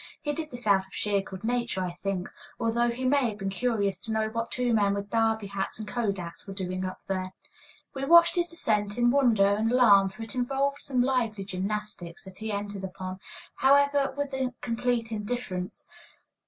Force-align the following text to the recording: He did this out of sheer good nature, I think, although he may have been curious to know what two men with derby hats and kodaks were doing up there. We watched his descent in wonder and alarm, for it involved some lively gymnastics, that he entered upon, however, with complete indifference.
He 0.19 0.33
did 0.33 0.49
this 0.49 0.65
out 0.65 0.87
of 0.87 0.91
sheer 0.95 1.21
good 1.21 1.43
nature, 1.43 1.79
I 1.83 1.91
think, 1.91 2.27
although 2.59 2.89
he 2.89 3.05
may 3.05 3.29
have 3.29 3.37
been 3.37 3.51
curious 3.51 3.99
to 3.99 4.11
know 4.11 4.29
what 4.29 4.49
two 4.49 4.73
men 4.73 4.95
with 4.95 5.11
derby 5.11 5.45
hats 5.45 5.77
and 5.77 5.87
kodaks 5.87 6.47
were 6.47 6.55
doing 6.55 6.83
up 6.83 6.99
there. 7.05 7.33
We 7.93 8.05
watched 8.05 8.35
his 8.35 8.47
descent 8.47 8.97
in 8.97 9.11
wonder 9.11 9.45
and 9.45 9.71
alarm, 9.71 10.09
for 10.09 10.23
it 10.23 10.33
involved 10.33 10.81
some 10.81 11.03
lively 11.03 11.43
gymnastics, 11.45 12.23
that 12.25 12.39
he 12.39 12.51
entered 12.51 12.83
upon, 12.83 13.19
however, 13.57 14.11
with 14.17 14.33
complete 14.61 15.11
indifference. 15.11 15.85